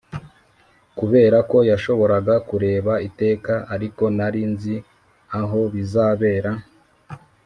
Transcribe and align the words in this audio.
'kuberako 0.93 1.57
yashoboraga 1.71 2.35
kureba 2.49 2.93
iteka, 3.07 3.53
ariko 3.75 4.03
nari 4.17 4.41
nzi 4.53 4.75
aho 5.39 5.59
bizabera, 5.73 6.51